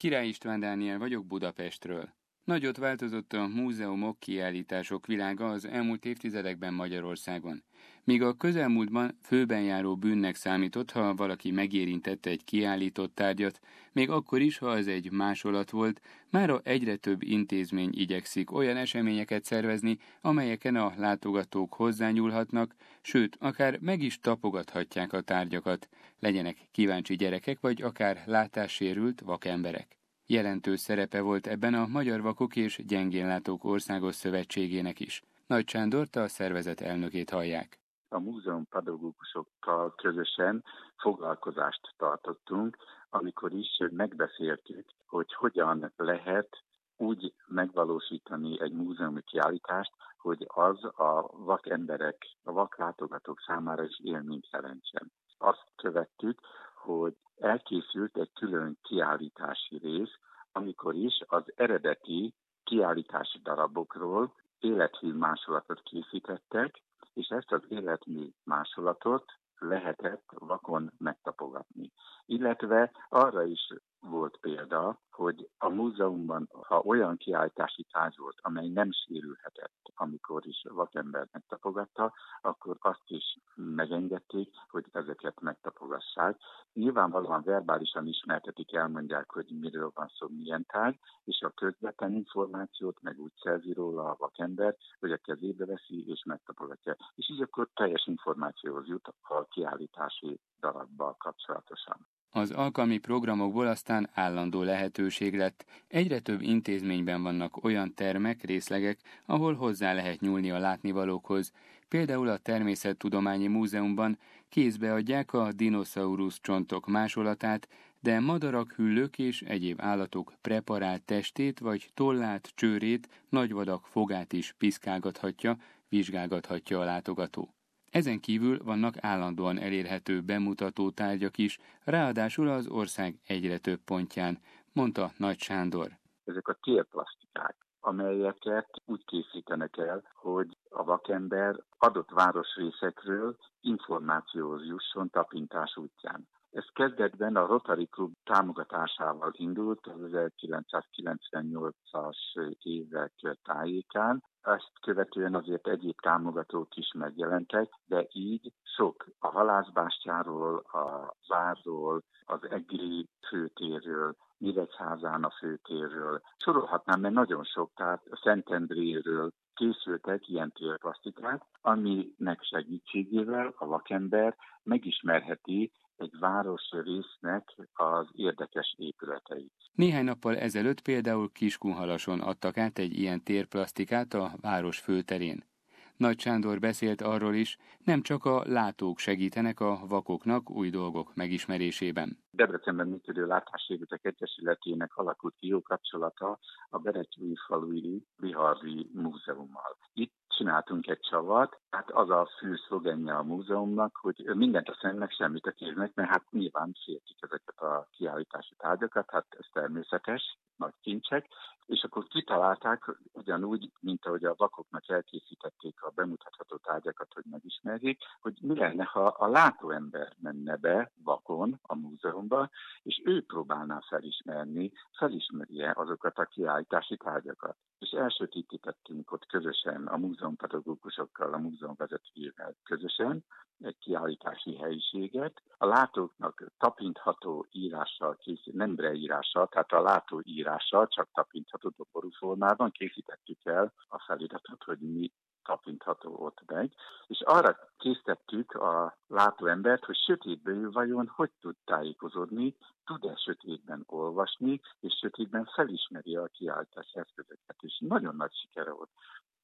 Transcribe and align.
Király 0.00 0.28
István 0.28 0.60
Dániel 0.60 0.98
vagyok 0.98 1.26
Budapestről. 1.26 2.19
Nagyot 2.50 2.76
változott 2.76 3.32
a 3.32 3.46
múzeumok, 3.46 4.18
kiállítások 4.18 5.06
világa 5.06 5.50
az 5.50 5.64
elmúlt 5.64 6.04
évtizedekben 6.04 6.74
Magyarországon. 6.74 7.62
Míg 8.04 8.22
a 8.22 8.32
közelmúltban 8.32 9.18
főben 9.22 9.62
járó 9.62 9.96
bűnnek 9.96 10.34
számított, 10.34 10.90
ha 10.90 11.14
valaki 11.14 11.50
megérintette 11.50 12.30
egy 12.30 12.44
kiállított 12.44 13.14
tárgyat, 13.14 13.60
még 13.92 14.10
akkor 14.10 14.40
is, 14.40 14.58
ha 14.58 14.76
ez 14.76 14.86
egy 14.86 15.10
másolat 15.10 15.70
volt, 15.70 16.00
mára 16.30 16.60
egyre 16.64 16.96
több 16.96 17.22
intézmény 17.22 17.90
igyekszik 17.92 18.52
olyan 18.52 18.76
eseményeket 18.76 19.44
szervezni, 19.44 19.98
amelyeken 20.20 20.76
a 20.76 20.92
látogatók 20.96 21.74
hozzányúlhatnak, 21.74 22.74
sőt, 23.00 23.36
akár 23.40 23.78
meg 23.80 24.02
is 24.02 24.18
tapogathatják 24.18 25.12
a 25.12 25.20
tárgyakat, 25.20 25.88
legyenek 26.18 26.56
kíváncsi 26.72 27.16
gyerekek 27.16 27.60
vagy 27.60 27.82
akár 27.82 28.22
látássérült 28.26 29.20
vakemberek. 29.20 29.99
Jelentős 30.32 30.80
szerepe 30.80 31.20
volt 31.20 31.46
ebben 31.46 31.74
a 31.74 31.86
Magyar 31.86 32.20
Vakok 32.20 32.56
és 32.56 32.82
Gyengénlátók 32.86 33.64
Országos 33.64 34.14
Szövetségének 34.14 35.00
is. 35.00 35.22
Nagy 35.46 35.68
Sándort 35.68 36.16
a 36.16 36.28
szervezet 36.28 36.80
elnökét 36.80 37.30
hallják. 37.30 37.78
A 38.08 38.18
múzeum 38.18 38.66
pedagógusokkal 38.68 39.94
közösen 39.94 40.64
foglalkozást 40.96 41.94
tartottunk, 41.96 42.76
amikor 43.08 43.52
is 43.52 43.82
megbeszéltük, 43.90 44.88
hogy 45.06 45.34
hogyan 45.34 45.92
lehet 45.96 46.48
úgy 46.96 47.32
megvalósítani 47.46 48.60
egy 48.60 48.72
múzeumi 48.72 49.22
kiállítást, 49.22 49.92
hogy 50.18 50.46
az 50.48 50.84
a 50.84 51.30
vakemberek, 51.32 52.16
a 52.42 52.52
vaklátogatók 52.52 53.40
számára 53.46 53.84
is 53.84 54.00
élményt 54.02 54.48
jelentsen. 54.52 55.12
Azt 55.38 55.64
követtük, 55.76 56.40
hogy 56.74 57.16
elkészült 57.40 58.16
egy 58.16 58.32
külön 58.32 58.78
kiállítási 58.82 59.78
rész, 59.78 60.18
amikor 60.52 60.94
is 60.94 61.22
az 61.26 61.42
eredeti 61.54 62.34
kiállítási 62.64 63.38
darabokról 63.42 64.34
életmű 64.58 65.12
másolatot 65.12 65.82
készítettek, 65.82 66.82
és 67.14 67.28
ezt 67.28 67.52
az 67.52 67.62
életmű 67.68 68.28
másolatot 68.44 69.24
lehetett 69.58 70.24
vakon 70.38 70.92
megtapogatni. 70.98 71.92
Illetve 72.26 72.90
arra 73.08 73.42
is 73.42 73.68
volt 74.00 74.36
példa, 74.40 75.00
hogy 75.10 75.50
a 75.58 75.68
múzeumban, 75.68 76.48
ha 76.66 76.80
olyan 76.80 77.16
kiállítási 77.16 77.86
tárgy 77.90 78.16
volt, 78.18 78.38
amely 78.40 78.68
nem 78.68 78.90
sérülhetett, 78.92 79.92
amikor 79.94 80.46
is 80.46 80.64
vakember 80.68 81.28
megtapogatta, 81.32 82.12
akkor 82.40 82.76
azt 82.80 83.04
is 83.06 83.38
megengedték, 83.54 84.54
hogy 84.68 84.84
ezeket 84.92 85.40
megtapogassák. 85.40 86.40
Nyilvánvalóan 86.72 87.42
verbálisan 87.42 88.06
ismertetik, 88.06 88.72
elmondják, 88.72 89.32
hogy 89.32 89.46
miről 89.60 89.90
van 89.94 90.08
szó, 90.08 90.28
milyen 90.28 90.66
tárgy, 90.66 90.98
és 91.24 91.40
a 91.40 91.50
közvetlen 91.50 92.12
információt 92.12 93.00
meg 93.02 93.18
úgy 93.18 93.32
szerzi 93.42 93.72
róla 93.72 94.10
a 94.10 94.16
vakember, 94.18 94.76
hogy 94.98 95.12
a 95.12 95.16
kezébe 95.16 95.66
veszi 95.66 96.08
és 96.08 96.24
megtapogatja. 96.24 96.96
És 97.14 97.30
így 97.30 97.42
akkor 97.42 97.68
teljes 97.74 98.06
információhoz 98.06 98.86
jut 98.86 99.14
a 99.20 99.44
kiállítási 99.44 100.40
darabbal 100.60 101.14
kapcsolatosan. 101.18 102.06
Az 102.32 102.50
alkalmi 102.50 102.98
programokból 102.98 103.66
aztán 103.66 104.10
állandó 104.14 104.62
lehetőség 104.62 105.36
lett. 105.36 105.64
Egyre 105.88 106.18
több 106.18 106.42
intézményben 106.42 107.22
vannak 107.22 107.64
olyan 107.64 107.94
termek, 107.94 108.42
részlegek, 108.42 108.98
ahol 109.26 109.54
hozzá 109.54 109.92
lehet 109.92 110.20
nyúlni 110.20 110.50
a 110.50 110.58
látnivalókhoz. 110.58 111.52
Például 111.88 112.28
a 112.28 112.36
Természettudományi 112.36 113.46
Múzeumban 113.46 114.18
kézbe 114.48 114.92
adják 114.92 115.32
a 115.32 115.52
dinoszaurusz 115.52 116.38
csontok 116.40 116.86
másolatát, 116.86 117.68
de 118.00 118.20
madarak, 118.20 118.72
hüllők 118.72 119.18
és 119.18 119.42
egyéb 119.42 119.80
állatok 119.80 120.32
preparált 120.40 121.02
testét 121.02 121.58
vagy 121.58 121.90
tollát, 121.94 122.52
csőrét, 122.54 123.08
nagyvadak 123.28 123.86
fogát 123.86 124.32
is 124.32 124.54
piszkálgathatja, 124.58 125.56
vizsgálgathatja 125.88 126.80
a 126.80 126.84
látogató. 126.84 127.54
Ezen 127.90 128.20
kívül 128.20 128.64
vannak 128.64 128.94
állandóan 129.00 129.58
elérhető 129.58 130.20
bemutató 130.20 130.90
tárgyak 130.90 131.38
is, 131.38 131.58
ráadásul 131.84 132.48
az 132.48 132.68
ország 132.68 133.20
egyre 133.26 133.58
több 133.58 133.80
pontján, 133.84 134.38
mondta 134.72 135.10
Nagy 135.16 135.38
Sándor. 135.38 135.98
Ezek 136.24 136.48
a 136.48 136.58
térplasztikák, 136.60 137.56
amelyeket 137.80 138.68
úgy 138.84 139.04
készítenek 139.04 139.76
el, 139.76 140.02
hogy 140.14 140.56
a 140.68 140.84
vakember 140.84 141.56
adott 141.78 142.10
városrészekről 142.10 143.36
információhoz 143.60 144.64
jusson 144.64 145.10
tapintás 145.10 145.76
útján. 145.76 146.28
Ez 146.50 146.64
kezdetben 146.72 147.36
a 147.36 147.46
Rotary 147.46 147.86
Club 147.86 148.12
támogatásával 148.24 149.30
indult 149.32 149.86
az 149.86 150.00
1998-as 150.00 152.54
évek 152.58 153.12
tájékán, 153.42 154.22
ezt 154.42 154.72
követően 154.80 155.34
azért 155.34 155.68
egyéb 155.68 156.00
támogatók 156.00 156.76
is 156.76 156.92
megjelentek, 156.92 157.68
de 157.86 158.06
így 158.12 158.52
sok 158.62 159.06
a 159.18 159.28
halászbástyáról, 159.28 160.56
a 160.56 161.16
várról, 161.28 162.02
az 162.24 162.50
egri 162.50 163.08
főtérről, 163.28 164.16
Nyíregyházán 164.38 165.24
a 165.24 165.30
főtérről. 165.30 166.20
Sorolhatnám, 166.36 167.00
mert 167.00 167.14
nagyon 167.14 167.44
sok, 167.44 167.70
tehát 167.74 168.02
a 168.10 168.20
Szentendréről 168.22 169.32
készültek 169.54 170.28
ilyen 170.28 170.52
térplasztikák, 170.52 171.42
aminek 171.60 172.42
segítségével 172.42 173.54
a 173.56 173.66
vakember 173.66 174.36
megismerheti 174.62 175.72
egy 176.00 176.18
város 176.18 176.70
résznek 176.70 177.44
az 177.72 178.06
érdekes 178.12 178.74
épületeit. 178.78 179.52
Néhány 179.72 180.04
nappal 180.04 180.36
ezelőtt 180.36 180.80
például 180.80 181.32
Kiskunhalason 181.32 182.20
adtak 182.20 182.56
át 182.56 182.78
egy 182.78 182.98
ilyen 182.98 183.22
térplasztikát 183.22 184.14
a 184.14 184.32
város 184.40 184.78
főterén. 184.78 185.48
Nagy 185.96 186.20
Sándor 186.20 186.58
beszélt 186.58 187.00
arról 187.00 187.34
is, 187.34 187.58
nem 187.84 188.02
csak 188.02 188.24
a 188.24 188.42
látók 188.46 188.98
segítenek 188.98 189.60
a 189.60 189.80
vakoknak 189.88 190.50
új 190.50 190.70
dolgok 190.70 191.14
megismerésében. 191.14 192.18
Debrecenben 192.30 192.88
működő 192.88 193.26
látássérültek 193.26 194.04
egyesületének 194.04 194.96
alakult 194.96 195.34
ki 195.38 195.46
jó 195.46 195.62
kapcsolata 195.62 196.38
a 196.68 196.78
Beretyúi 196.78 197.34
falui 197.46 198.06
Biharvi 198.20 198.90
múzeummal. 198.92 199.76
Itt 199.92 200.19
csináltunk 200.40 200.86
egy 200.86 201.00
csavat, 201.00 201.60
hát 201.70 201.90
az 201.90 202.10
a 202.10 202.28
fő 202.38 202.56
szlogenje 202.56 203.16
a 203.16 203.22
múzeumnak, 203.22 203.96
hogy 203.96 204.24
mindent 204.34 204.68
a 204.68 204.78
szemnek, 204.80 205.12
semmit 205.12 205.46
a 205.46 205.50
kéznek, 205.50 205.94
mert 205.94 206.08
hát 206.08 206.30
nyilván 206.30 206.76
féltik 206.84 207.16
ezeket 207.20 207.58
a 207.58 207.88
kiállítási 207.90 208.54
tárgyakat, 208.58 209.10
hát 209.10 209.26
ez 209.38 209.46
természetes, 209.52 210.38
nagy 210.60 210.74
kincsek, 210.80 211.26
és 211.70 211.82
akkor 211.82 212.06
kitalálták 212.06 212.96
ugyanúgy, 213.12 213.70
mint 213.80 214.06
ahogy 214.06 214.24
a 214.24 214.34
vakoknak 214.36 214.88
elkészítették 214.88 215.82
a 215.82 215.90
bemutatható 215.94 216.56
tárgyakat, 216.56 217.12
hogy 217.12 217.24
megismerjék, 217.30 217.98
hogy 218.20 218.38
mi 218.40 218.58
lenne, 218.58 218.84
ha 218.84 219.06
a 219.06 219.28
látóember 219.28 220.12
menne 220.18 220.56
be 220.56 220.92
vakon 221.04 221.58
a 221.62 221.74
múzeumba, 221.74 222.50
és 222.82 223.02
ő 223.04 223.24
próbálná 223.24 223.80
felismerni, 223.88 224.72
felismerje 224.98 225.72
azokat 225.74 226.18
a 226.18 226.24
kiállítási 226.24 226.96
tárgyakat. 226.96 227.56
És 227.78 227.90
elsötítettünk 227.90 229.12
ott 229.12 229.26
közösen 229.26 229.86
a 229.86 229.96
múzeumpedagógusokkal, 229.96 231.34
a 231.34 231.38
múzeum 231.38 231.74
vezetőjével 231.76 232.56
közösen 232.62 233.24
egy 233.60 233.78
kiállítási 233.78 234.56
helyiséget. 234.56 235.42
A 235.58 235.66
látóknak 235.66 236.50
tapintható 236.58 237.46
írással 237.50 238.16
készít, 238.16 238.54
nem 238.54 238.74
breírással, 238.74 239.48
tehát 239.48 239.72
a 239.72 239.82
látó 239.82 240.22
írással, 240.50 240.86
csak 240.88 241.08
tapintható 241.12 241.72
doború 241.76 242.10
formában 242.10 242.70
készítettük 242.70 243.44
el 243.44 243.72
a 243.88 244.02
feliratot, 244.06 244.62
hogy 244.62 244.78
mi 244.78 245.12
tapintható 245.42 246.16
ott 246.18 246.38
meg, 246.46 246.72
és 247.06 247.20
arra 247.20 247.56
készítettük 247.78 248.52
a 248.52 248.98
látóembert, 249.06 249.84
hogy 249.84 249.96
sötétben 249.96 250.70
vajon 250.70 251.08
hogy 251.08 251.30
tud 251.40 251.56
tájékozódni, 251.64 252.56
tud-e 252.84 253.16
sötétben 253.16 253.82
olvasni, 253.86 254.60
és 254.80 254.98
sötétben 255.00 255.44
felismeri 255.44 256.16
a 256.16 256.26
kiáltás 256.26 256.90
eszközöket, 256.92 257.56
és 257.60 257.78
nagyon 257.88 258.16
nagy 258.16 258.32
sikere 258.34 258.70
volt 258.70 258.90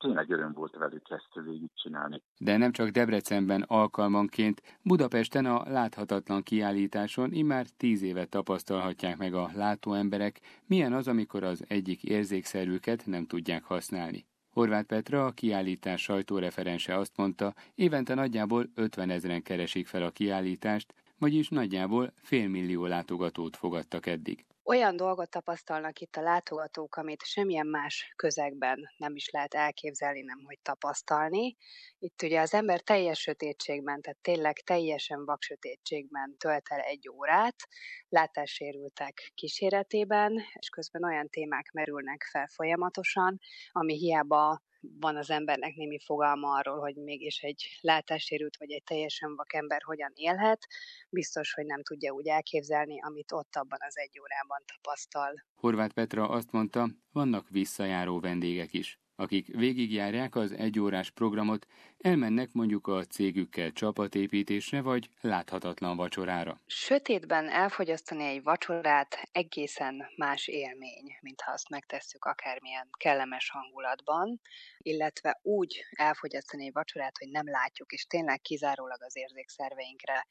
tényleg 0.06 0.30
öröm 0.30 0.52
volt 0.52 0.76
velük 0.76 1.10
ezt 1.10 1.28
csinálni. 1.74 2.22
De 2.38 2.56
nem 2.56 2.72
csak 2.72 2.88
Debrecenben 2.88 3.62
alkalmanként, 3.62 4.62
Budapesten 4.82 5.46
a 5.46 5.70
láthatatlan 5.70 6.42
kiállításon 6.42 7.32
immár 7.32 7.66
tíz 7.76 8.02
évet 8.02 8.28
tapasztalhatják 8.28 9.16
meg 9.16 9.34
a 9.34 9.50
látóemberek, 9.54 10.40
milyen 10.66 10.92
az, 10.92 11.08
amikor 11.08 11.42
az 11.42 11.64
egyik 11.68 12.02
érzékszerűket 12.02 13.06
nem 13.06 13.26
tudják 13.26 13.64
használni. 13.64 14.26
Horváth 14.50 14.86
Petra, 14.86 15.24
a 15.24 15.30
kiállítás 15.30 16.02
sajtóreferense 16.02 16.96
azt 16.96 17.16
mondta, 17.16 17.54
évente 17.74 18.14
nagyjából 18.14 18.70
50 18.74 19.10
ezeren 19.10 19.42
keresik 19.42 19.86
fel 19.86 20.02
a 20.02 20.10
kiállítást, 20.10 20.94
vagyis 21.18 21.48
nagyjából 21.48 22.12
félmillió 22.22 22.86
látogatót 22.86 23.56
fogadtak 23.56 24.06
eddig. 24.06 24.44
Olyan 24.66 24.96
dolgot 24.96 25.30
tapasztalnak 25.30 25.98
itt 25.98 26.16
a 26.16 26.20
látogatók, 26.20 26.96
amit 26.96 27.22
semmilyen 27.24 27.66
más 27.66 28.12
közegben 28.16 28.90
nem 28.96 29.14
is 29.14 29.30
lehet 29.30 29.54
elképzelni, 29.54 30.20
nem 30.22 30.40
hogy 30.44 30.58
tapasztalni. 30.62 31.56
Itt 31.98 32.22
ugye 32.22 32.40
az 32.40 32.54
ember 32.54 32.80
teljes 32.80 33.20
sötétségben, 33.20 34.00
tehát 34.00 34.18
tényleg 34.18 34.56
teljesen 34.56 35.24
vaksötétségben 35.24 36.36
tölt 36.38 36.68
el 36.68 36.80
egy 36.80 37.08
órát, 37.08 37.56
látássérültek 38.08 39.30
kíséretében, 39.34 40.42
és 40.52 40.68
közben 40.68 41.04
olyan 41.04 41.28
témák 41.28 41.70
merülnek 41.72 42.26
fel 42.30 42.46
folyamatosan, 42.46 43.38
ami 43.72 43.96
hiába 43.96 44.62
van 45.00 45.16
az 45.16 45.30
embernek 45.30 45.74
némi 45.74 45.98
fogalma 45.98 46.56
arról, 46.56 46.78
hogy 46.78 46.96
mégis 46.96 47.42
egy 47.42 47.78
látássérült 47.80 48.56
vagy 48.56 48.70
egy 48.70 48.82
teljesen 48.82 49.36
vakember 49.36 49.82
hogyan 49.82 50.12
élhet, 50.14 50.66
biztos, 51.10 51.52
hogy 51.52 51.66
nem 51.66 51.82
tudja 51.82 52.12
úgy 52.12 52.26
elképzelni, 52.26 53.02
amit 53.02 53.32
ott 53.32 53.56
abban 53.56 53.78
az 53.86 53.98
egy 53.98 54.20
órában 54.20 54.62
tapasztal. 54.66 55.44
Horváth 55.54 55.94
Petra 55.94 56.28
azt 56.28 56.52
mondta, 56.52 56.88
vannak 57.12 57.48
visszajáró 57.48 58.20
vendégek 58.20 58.72
is 58.72 58.98
akik 59.16 59.46
végigjárják 59.46 60.34
az 60.34 60.52
egyórás 60.52 61.10
programot, 61.10 61.66
elmennek 61.98 62.52
mondjuk 62.52 62.86
a 62.86 63.04
cégükkel 63.04 63.72
csapatépítésre 63.72 64.80
vagy 64.80 65.10
láthatatlan 65.20 65.96
vacsorára. 65.96 66.60
Sötétben 66.66 67.48
elfogyasztani 67.48 68.24
egy 68.24 68.42
vacsorát 68.42 69.28
egészen 69.32 70.06
más 70.16 70.46
élmény, 70.46 71.16
mint 71.20 71.40
ha 71.40 71.52
azt 71.52 71.68
megtesszük 71.68 72.24
akármilyen 72.24 72.88
kellemes 72.98 73.50
hangulatban, 73.50 74.40
illetve 74.78 75.40
úgy 75.42 75.84
elfogyasztani 75.90 76.64
egy 76.64 76.72
vacsorát, 76.72 77.18
hogy 77.18 77.28
nem 77.28 77.48
látjuk, 77.48 77.92
és 77.92 78.06
tényleg 78.06 78.40
kizárólag 78.40 79.02
az 79.02 79.16
érzékszerveinkre 79.16 80.26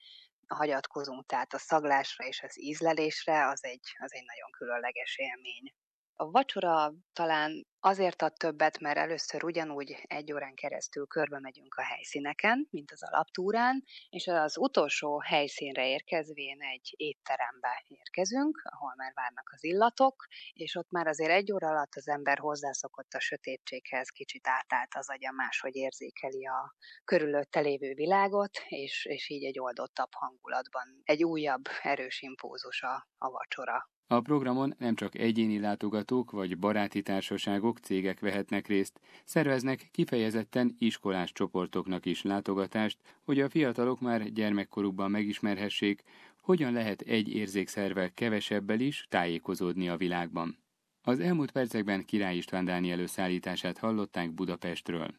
hagyatkozunk, 0.47 1.25
tehát 1.25 1.53
a 1.53 1.57
szaglásra 1.57 2.25
és 2.25 2.43
az 2.43 2.61
ízlelésre, 2.61 3.47
az 3.47 3.63
egy, 3.63 3.95
az 3.97 4.13
egy 4.13 4.23
nagyon 4.25 4.51
különleges 4.51 5.17
élmény. 5.17 5.73
A 6.17 6.31
vacsora 6.31 6.93
talán 7.13 7.65
azért 7.79 8.21
ad 8.21 8.33
többet, 8.33 8.79
mert 8.79 8.97
először 8.97 9.43
ugyanúgy 9.43 9.95
egy 10.03 10.33
órán 10.33 10.53
keresztül 10.53 11.05
körbe 11.07 11.39
megyünk 11.39 11.75
a 11.75 11.83
helyszíneken, 11.83 12.67
mint 12.71 12.91
az 12.91 13.03
alaptúrán, 13.03 13.83
és 14.09 14.27
az 14.27 14.57
utolsó 14.57 15.19
helyszínre 15.19 15.87
érkezvén 15.87 16.61
egy 16.61 16.93
étterembe 16.95 17.83
érkezünk, 17.87 18.61
ahol 18.63 18.93
már 18.95 19.11
várnak 19.13 19.49
az 19.53 19.63
illatok, 19.63 20.25
és 20.53 20.75
ott 20.75 20.91
már 20.91 21.07
azért 21.07 21.31
egy 21.31 21.51
óra 21.51 21.67
alatt 21.67 21.95
az 21.95 22.07
ember 22.07 22.37
hozzászokott 22.37 23.13
a 23.13 23.19
sötétséghez, 23.19 24.09
kicsit 24.09 24.47
átállt 24.47 24.95
az 24.95 25.09
agya 25.09 25.31
máshogy 25.31 25.75
érzékeli 25.75 26.45
a 26.45 26.75
körülötte 27.03 27.59
lévő 27.59 27.93
világot, 27.93 28.57
és, 28.67 29.05
és 29.05 29.29
így 29.29 29.43
egy 29.43 29.59
oldottabb 29.59 30.13
hangulatban 30.13 31.01
egy 31.03 31.23
újabb 31.23 31.63
erős 31.81 32.21
impulzus 32.21 32.81
a, 32.81 33.07
a 33.17 33.29
vacsora. 33.29 33.93
A 34.07 34.21
programon 34.21 34.75
nem 34.77 34.95
csak 34.95 35.17
egyéni 35.17 35.59
látogatók 35.59 36.31
vagy 36.31 36.57
baráti 36.57 37.01
társaságok, 37.01 37.77
cégek 37.77 38.19
vehetnek 38.19 38.67
részt, 38.67 38.99
szerveznek 39.23 39.89
kifejezetten 39.91 40.75
iskolás 40.79 41.31
csoportoknak 41.31 42.05
is 42.05 42.21
látogatást, 42.21 42.97
hogy 43.23 43.39
a 43.39 43.49
fiatalok 43.49 43.99
már 43.99 44.31
gyermekkorukban 44.31 45.11
megismerhessék, 45.11 46.03
hogyan 46.41 46.73
lehet 46.73 47.01
egy 47.01 47.35
érzékszervel 47.35 48.13
kevesebbel 48.13 48.79
is 48.79 49.05
tájékozódni 49.09 49.89
a 49.89 49.97
világban. 49.97 50.57
Az 51.01 51.19
elmúlt 51.19 51.51
percekben 51.51 52.05
Király 52.05 52.35
István 52.35 52.65
Dániel 52.65 52.99
összeállítását 52.99 53.77
hallották 53.77 54.33
Budapestről. 54.33 55.13